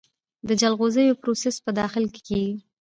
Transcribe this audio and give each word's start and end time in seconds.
د 0.47 0.49
جلغوزیو 0.61 1.19
پروسس 1.21 1.55
په 1.65 1.71
داخل 1.79 2.03
کې 2.13 2.21
کیږي؟ 2.27 2.55